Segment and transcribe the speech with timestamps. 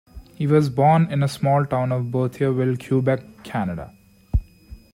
[0.33, 3.95] He was born in the small town of Berthierville, Quebec, Canada.